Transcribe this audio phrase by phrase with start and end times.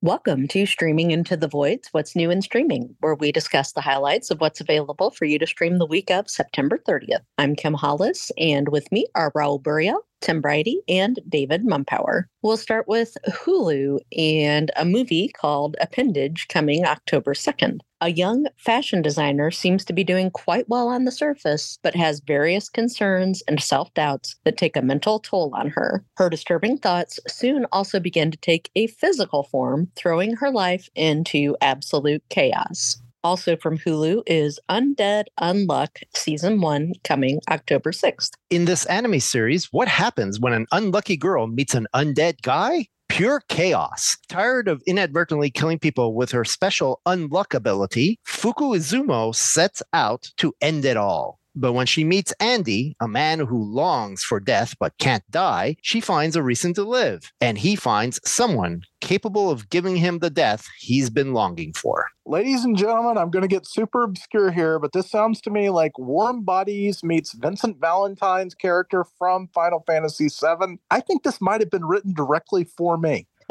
[0.00, 4.30] Welcome to Streaming Into the Voids What's New in Streaming, where we discuss the highlights
[4.30, 7.24] of what's available for you to stream the week of September 30th.
[7.36, 12.24] I'm Kim Hollis, and with me are Raul Burial, Tim Briody, and David Mumpower.
[12.42, 17.80] We'll start with Hulu and a movie called Appendage coming October 2nd.
[18.00, 22.20] A young fashion designer seems to be doing quite well on the surface, but has
[22.20, 26.04] various concerns and self doubts that take a mental toll on her.
[26.16, 31.56] Her disturbing thoughts soon also begin to take a physical form, throwing her life into
[31.60, 33.02] absolute chaos.
[33.24, 38.30] Also from Hulu is Undead Unluck Season 1 coming October 6th.
[38.50, 42.86] In this anime series, what happens when an unlucky girl meets an undead guy?
[43.08, 44.16] Pure chaos.
[44.28, 50.52] Tired of inadvertently killing people with her special unluck ability, Fuku Izumo sets out to
[50.60, 51.37] end it all.
[51.60, 56.00] But when she meets Andy, a man who longs for death but can't die, she
[56.00, 57.32] finds a reason to live.
[57.40, 62.06] And he finds someone capable of giving him the death he's been longing for.
[62.26, 65.68] Ladies and gentlemen, I'm going to get super obscure here, but this sounds to me
[65.68, 70.78] like Warm Bodies meets Vincent Valentine's character from Final Fantasy VII.
[70.92, 73.26] I think this might have been written directly for me.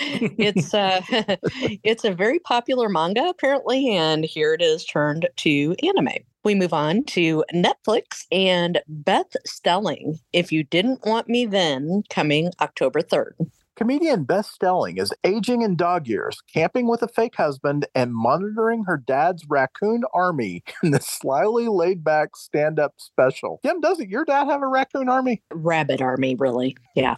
[0.00, 1.00] it's uh,
[1.82, 6.22] it's a very popular manga apparently, and here it is turned to anime.
[6.42, 10.18] We move on to Netflix and Beth Stelling.
[10.32, 13.36] If you didn't want me then, coming October third.
[13.76, 18.84] Comedian Beth Stelling is aging in dog years, camping with a fake husband, and monitoring
[18.84, 23.60] her dad's raccoon army in the slyly laid back stand up special.
[23.62, 25.42] Kim, doesn't your dad have a raccoon army?
[25.50, 26.76] Rabbit army, really.
[26.94, 27.16] Yeah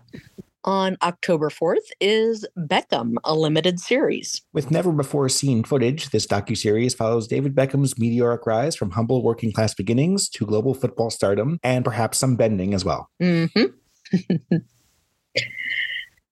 [0.64, 4.42] on October 4th is Beckham, a limited series.
[4.52, 9.52] With never before seen footage, this docu-series follows David Beckham's meteoric rise from humble working
[9.52, 13.10] class beginnings to global football stardom and perhaps some bending as well.
[13.20, 14.56] Mm-hmm.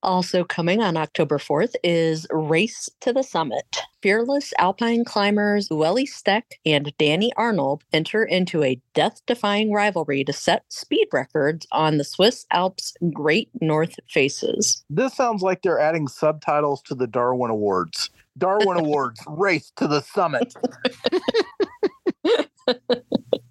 [0.03, 3.83] Also coming on October 4th is Race to the Summit.
[4.03, 10.33] Fearless alpine climbers Ueli Steck and Dani Arnold enter into a death defying rivalry to
[10.33, 14.85] set speed records on the Swiss Alps Great North Faces.
[14.89, 18.09] This sounds like they're adding subtitles to the Darwin Awards.
[18.39, 20.55] Darwin Awards, Race to the Summit.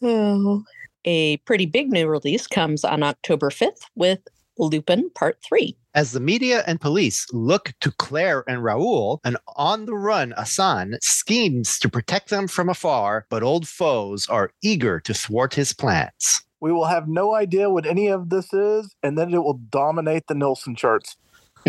[0.00, 0.62] so,
[1.04, 4.20] A pretty big new release comes on October 5th with
[4.58, 5.76] Lupin Part 3.
[5.94, 10.98] As the media and police look to Claire and Raoul, an on the run Assane
[11.00, 16.42] schemes to protect them from afar, but old foes are eager to thwart his plans.
[16.60, 20.26] We will have no idea what any of this is, and then it will dominate
[20.26, 21.16] the Nielsen charts.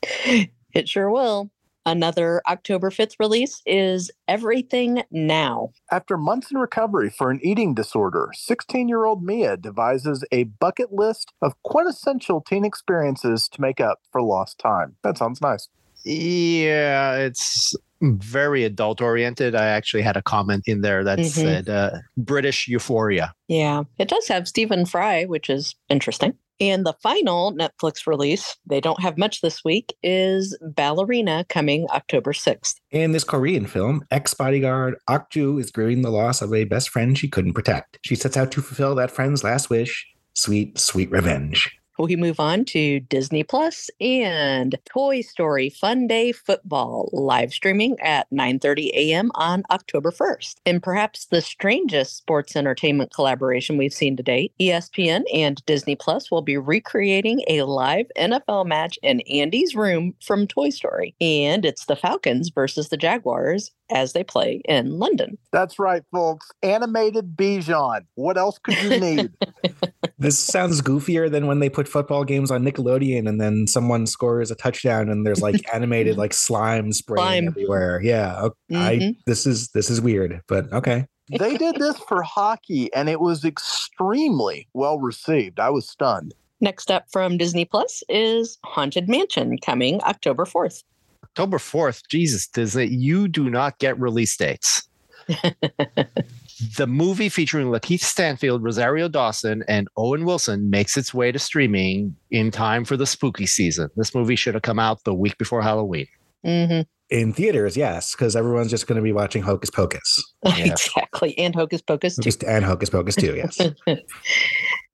[0.00, 1.50] it sure will.
[1.84, 5.70] Another October 5th release is Everything Now.
[5.90, 10.92] After months in recovery for an eating disorder, 16 year old Mia devises a bucket
[10.92, 14.96] list of quintessential teen experiences to make up for lost time.
[15.02, 15.68] That sounds nice.
[16.04, 19.54] Yeah, it's very adult oriented.
[19.54, 21.28] I actually had a comment in there that mm-hmm.
[21.28, 23.34] said uh, British euphoria.
[23.48, 26.34] Yeah, it does have Stephen Fry, which is interesting.
[26.62, 32.32] And the final Netflix release, they don't have much this week, is Ballerina coming October
[32.32, 32.74] 6th.
[32.92, 37.18] In this Korean film, ex bodyguard Ok-ju is grieving the loss of a best friend
[37.18, 37.98] she couldn't protect.
[38.04, 41.68] She sets out to fulfill that friend's last wish sweet, sweet revenge
[41.98, 48.90] we move on to Disney Plus and Toy Story Funday Football live streaming at 9:30
[48.94, 49.30] a.m.
[49.34, 50.56] on October 1st.
[50.64, 56.30] And perhaps the strangest sports entertainment collaboration we've seen to date, ESPN and Disney Plus
[56.30, 61.14] will be recreating a live NFL match in Andy's room from Toy Story.
[61.20, 65.38] And it's the Falcons versus the Jaguars as they play in London.
[65.52, 66.50] That's right, folks.
[66.62, 68.06] Animated Bijan.
[68.14, 69.30] What else could you need?
[70.22, 74.50] this sounds goofier than when they put football games on Nickelodeon and then someone scores
[74.50, 77.48] a touchdown and there's like animated like slime spraying slime.
[77.48, 78.00] everywhere.
[78.02, 78.40] Yeah.
[78.40, 78.56] Okay.
[78.70, 79.08] Mm-hmm.
[79.08, 81.06] I this is this is weird, but okay.
[81.38, 85.60] they did this for hockey and it was extremely well received.
[85.60, 86.34] I was stunned.
[86.60, 90.84] Next up from Disney Plus is Haunted Mansion coming October 4th.
[91.24, 94.88] October 4th, Jesus, Does Disney, you do not get release dates.
[96.76, 102.16] the movie featuring Lakeith Stanfield, Rosario Dawson, and Owen Wilson makes its way to streaming
[102.30, 103.88] in time for the spooky season.
[103.96, 106.06] This movie should have come out the week before Halloween.
[106.44, 106.82] Mm-hmm.
[107.10, 110.22] In theaters, yes, because everyone's just going to be watching Hocus Pocus.
[110.44, 110.72] Yeah.
[110.72, 111.38] exactly.
[111.38, 112.22] And Hocus Pocus too.
[112.22, 113.58] Just, and Hocus Pocus too, yes.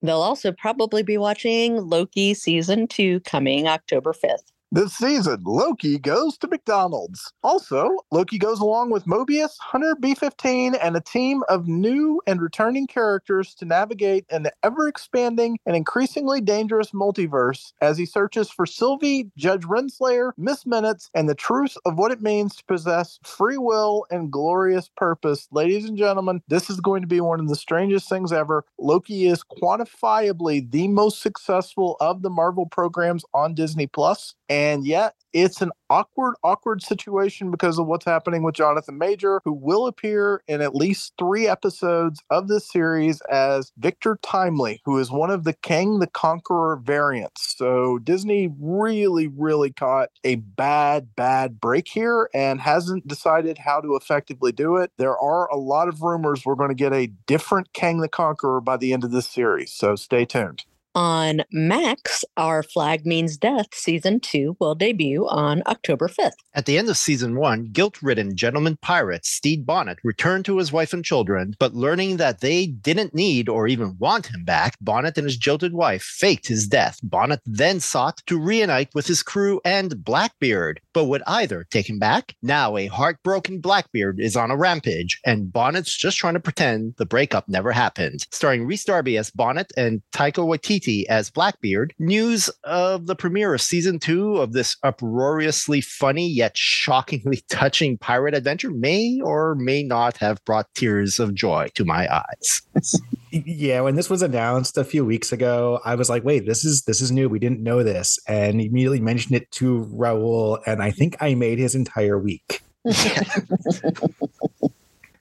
[0.03, 4.53] They'll also probably be watching Loki season two coming October 5th.
[4.71, 7.33] This season, Loki goes to McDonald's.
[7.43, 12.39] Also, Loki goes along with Mobius, Hunter B 15, and a team of new and
[12.39, 18.67] returning characters to navigate an ever expanding and increasingly dangerous multiverse as he searches for
[18.67, 23.57] Sylvie, Judge Renslayer, Miss Minutes, and the truth of what it means to possess free
[23.57, 25.49] will and glorious purpose.
[25.51, 28.67] Ladies and gentlemen, this is going to be one of the strangest things ever.
[28.79, 34.35] Loki is quantifiably the most successful of the Marvel programs on Disney Plus.
[34.49, 39.53] And yet, it's an awkward, awkward situation because of what's happening with Jonathan Major, who
[39.53, 45.11] will appear in at least three episodes of this series as Victor Timely, who is
[45.11, 47.55] one of the Kang the Conqueror variants.
[47.59, 53.97] So Disney really, really caught a bad, bad break here and hasn't decided how to
[53.97, 54.93] effectively do it.
[54.97, 58.61] There are a lot of rumors we're going to get a different Kang the Conqueror
[58.61, 59.73] by the end of this series.
[59.73, 60.65] So stay tuned.
[61.01, 66.33] On Max, Our Flag Means Death Season 2 will debut on October 5th.
[66.55, 70.73] At the end of Season 1, guilt ridden gentleman pirate Stede Bonnet returned to his
[70.73, 75.17] wife and children, but learning that they didn't need or even want him back, Bonnet
[75.17, 76.99] and his jilted wife faked his death.
[77.05, 82.01] Bonnet then sought to reunite with his crew and Blackbeard, but would either take him
[82.01, 82.35] back?
[82.43, 87.07] Now, a heartbroken Blackbeard is on a rampage, and Bonnet's just trying to pretend the
[87.07, 88.27] breakup never happened.
[88.33, 93.61] Starring Rhys Darby as Bonnet and Taika Waititi as Blackbeard, news of the premiere of
[93.61, 100.17] season two of this uproariously funny yet shockingly touching pirate adventure may or may not
[100.19, 102.63] have brought tears of joy to my eyes.
[103.31, 106.83] yeah, when this was announced a few weeks ago, I was like, wait, this is
[106.83, 107.29] this is new.
[107.29, 108.19] We didn't know this.
[108.27, 112.63] And immediately mentioned it to Raul, and I think I made his entire week.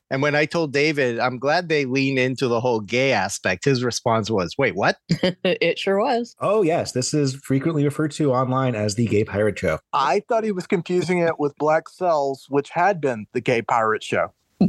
[0.09, 3.83] And when I told David, I'm glad they lean into the whole gay aspect, his
[3.83, 4.97] response was, wait, what?
[5.43, 6.35] it sure was.
[6.39, 6.93] Oh, yes.
[6.93, 9.79] This is frequently referred to online as the Gay Pirate Show.
[9.93, 14.03] I thought he was confusing it with Black Sails, which had been the Gay Pirate
[14.03, 14.33] Show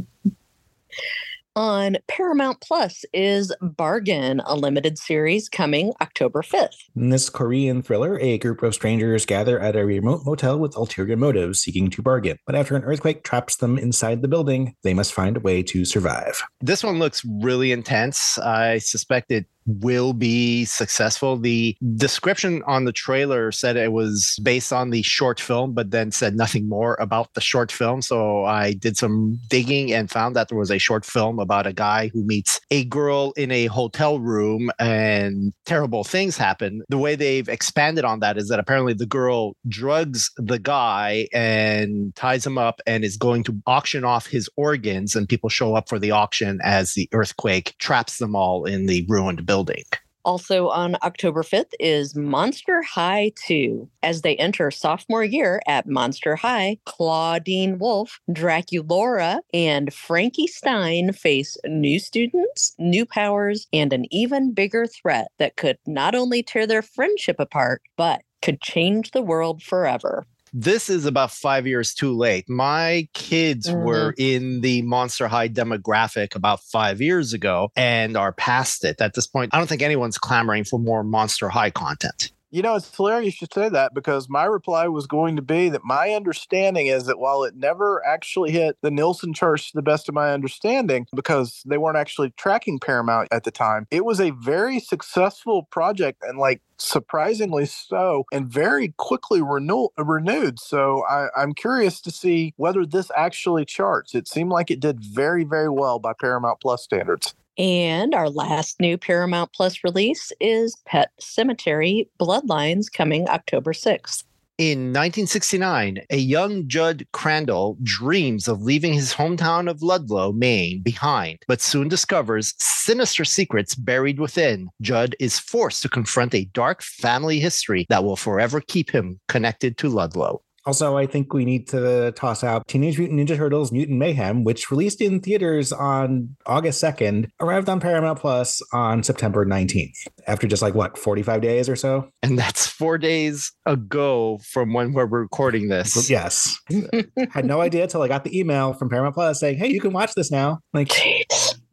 [1.59, 6.69] on Paramount Plus is Bargain, a limited series coming October 5th.
[6.95, 11.17] In this Korean thriller, a group of strangers gather at a remote motel with ulterior
[11.17, 12.37] motives seeking to bargain.
[12.45, 15.83] But after an earthquake traps them inside the building, they must find a way to
[15.83, 16.41] survive.
[16.61, 18.37] This one looks really intense.
[18.37, 21.37] I suspect it will be successful.
[21.37, 26.11] The description on the trailer said it was based on the short film, but then
[26.11, 28.01] said nothing more about the short film.
[28.01, 31.73] So I did some digging and found that there was a short film about a
[31.73, 36.81] guy who meets a girl in a hotel room and terrible things happen.
[36.89, 42.15] The way they've expanded on that is that apparently the girl drugs the guy and
[42.15, 45.89] ties him up and is going to auction off his organs, and people show up
[45.89, 49.85] for the auction as the earthquake traps them all in the ruined building.
[50.23, 53.89] Also on October 5th is Monster High 2.
[54.03, 61.57] As they enter sophomore year at Monster High, Clawdeen Wolf, Draculaura, and Frankie Stein face
[61.65, 66.83] new students, new powers, and an even bigger threat that could not only tear their
[66.83, 72.49] friendship apart, but could change the world forever this is about five years too late.
[72.49, 73.83] My kids mm-hmm.
[73.83, 79.01] were in the Monster High demographic about five years ago and are past it.
[79.01, 82.31] At this point, I don't think anyone's clamoring for more Monster High content.
[82.51, 85.69] You know, it's hilarious you should say that because my reply was going to be
[85.69, 89.83] that my understanding is that while it never actually hit the Nielsen charts to the
[89.83, 94.19] best of my understanding, because they weren't actually tracking Paramount at the time, it was
[94.19, 100.59] a very successful project and like surprisingly so and very quickly renew- renewed.
[100.59, 104.15] So I, I'm curious to see whether this actually charts.
[104.15, 107.35] It seemed like it did very, very well by Paramount Plus standards.
[107.59, 114.23] And our last new Paramount Plus release is Pet Sematary Bloodlines coming October 6th.
[114.57, 121.39] In 1969, a young Judd Crandall dreams of leaving his hometown of Ludlow, Maine, behind,
[121.49, 124.69] but soon discovers sinister secrets buried within.
[124.81, 129.77] Judd is forced to confront a dark family history that will forever keep him connected
[129.77, 130.41] to Ludlow.
[130.69, 134.69] Also, I think we need to toss out Teenage Mutant Ninja Turtles Mutant Mayhem, which
[134.69, 139.95] released in theaters on August 2nd, arrived on Paramount Plus on September 19th,
[140.27, 142.07] after just like what, 45 days or so?
[142.21, 146.07] And that's four days ago from when we're recording this.
[146.07, 146.55] Yes.
[147.31, 149.91] Had no idea until I got the email from Paramount Plus saying, hey, you can
[149.91, 150.59] watch this now.
[150.71, 150.91] Like,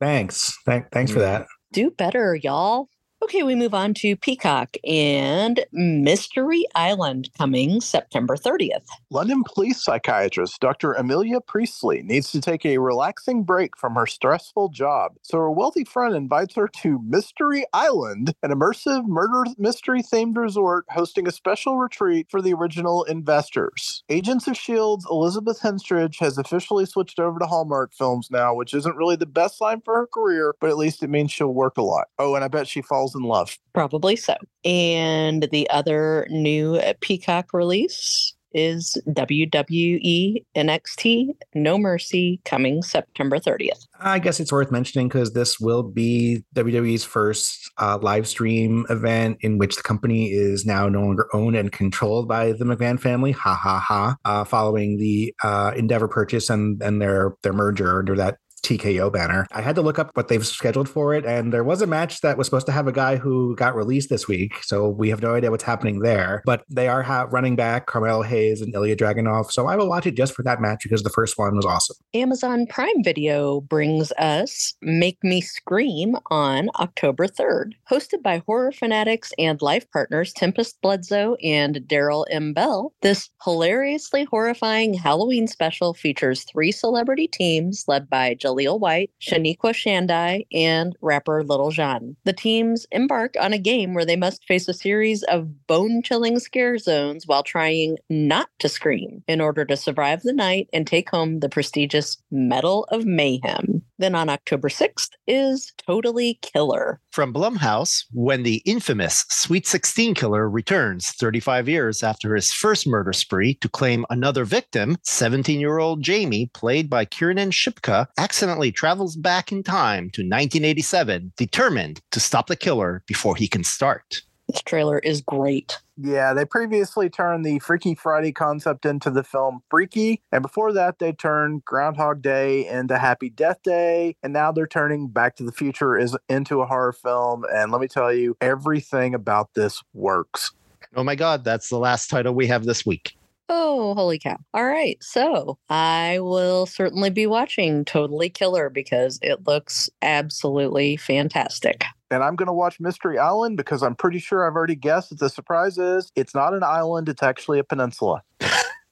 [0.01, 0.57] thanks.
[0.65, 1.25] Th- thanks for mm.
[1.25, 1.47] that.
[1.75, 2.89] Do better, y'all.
[3.23, 8.85] Okay, we move on to Peacock and Mystery Island coming September 30th.
[9.11, 10.93] London police psychiatrist Dr.
[10.93, 15.13] Amelia Priestley needs to take a relaxing break from her stressful job.
[15.23, 20.85] So her wealthy friend invites her to Mystery Island, an immersive murder mystery themed resort
[20.91, 24.05] hosting a special retreat for the original investors.
[24.11, 28.97] Agents of S.H.I.E.L.D.'s Elizabeth Henstridge has officially switched over to Hallmark films now, which isn't
[28.97, 31.83] really the best sign for her career, but at least it means she'll work a
[31.83, 32.09] lot.
[32.19, 33.57] Oh, and I bet she falls in love.
[33.75, 34.35] Probably so.
[34.65, 43.87] And the other new Peacock release is WWE NXT No Mercy coming September 30th.
[44.01, 49.37] I guess it's worth mentioning because this will be WWE's first uh, live stream event
[49.43, 53.33] in which the company is now no longer owned and controlled by the McMahon family.
[53.33, 54.17] Ha ha ha!
[54.25, 59.47] Uh, following the uh, Endeavor purchase and and their their merger under that TKO banner.
[59.53, 62.21] I had to look up what they've scheduled for it, and there was a match
[62.23, 65.23] that was supposed to have a guy who got released this week, so we have
[65.23, 66.43] no idea what's happening there.
[66.45, 70.07] But they are ha- running back Carmelo Hayes and Ilya Dragunov, so I will watch
[70.07, 71.97] it just for that match because the first one was awesome.
[72.15, 79.33] Amazon Prime Video brings us Make Me Scream on October 3rd, hosted by horror fanatics
[79.39, 82.53] and life partners Tempestt Bledsoe and Darryl M.
[82.53, 82.93] Bell.
[83.03, 90.47] This hilariously horrifying Halloween special features three celebrity teams led by Jaleel White, Shaniqua Shandai,
[90.53, 92.17] and rapper Lil Jon.
[92.25, 96.39] The teams embark on a game where they must face a series of bone chilling
[96.39, 101.11] scare zones while trying not to scream in order to survive the night and take
[101.11, 103.83] home the prestigious Medal of Mayhem.
[103.99, 107.01] Then on October 6th is Totally Killer.
[107.13, 113.15] From Blumhouse, when the infamous Sweet 16 killer returns 35 years after his first murder
[113.15, 119.17] spree to claim another victim, 17 year old Jamie, played by Kiernan Shipka, accidentally travels
[119.17, 124.23] back in time to 1987, determined to stop the killer before he can start.
[124.49, 125.79] This trailer is great.
[125.97, 130.23] Yeah, they previously turned the Freaky Friday concept into the film Freaky.
[130.31, 134.17] And before that, they turned Groundhog Day into Happy Death Day.
[134.23, 137.45] And now they're turning Back to the Future is into a horror film.
[137.53, 140.53] And let me tell you, everything about this works.
[140.95, 143.17] Oh my God, that's the last title we have this week.
[143.49, 144.39] Oh, holy cow.
[144.55, 144.99] All right.
[145.03, 151.85] So I will certainly be watching Totally Killer because it looks absolutely fantastic.
[152.11, 155.19] And I'm going to watch Mystery Island because I'm pretty sure I've already guessed that
[155.19, 158.23] the surprise is it's not an island, it's actually a peninsula.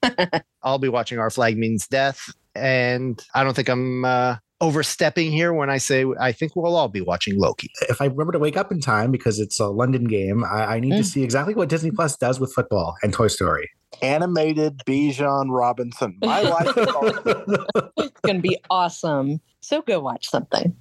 [0.63, 2.33] I'll be watching Our Flag Means Death.
[2.55, 6.89] And I don't think I'm uh, overstepping here when I say I think we'll all
[6.89, 7.71] be watching Loki.
[7.89, 10.81] If I remember to wake up in time because it's a London game, I, I
[10.81, 10.99] need mm.
[10.99, 13.71] to see exactly what Disney Plus does with football and Toy Story.
[14.03, 16.17] Animated Bijan Robinson.
[16.23, 16.87] My life is
[17.97, 19.41] it's going to be awesome.
[19.61, 20.75] So go watch something.